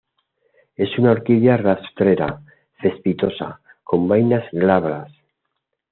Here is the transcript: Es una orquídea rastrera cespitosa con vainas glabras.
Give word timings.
Es 0.77 0.97
una 0.97 1.11
orquídea 1.11 1.57
rastrera 1.57 2.41
cespitosa 2.81 3.61
con 3.83 4.07
vainas 4.07 4.43
glabras. 4.51 5.11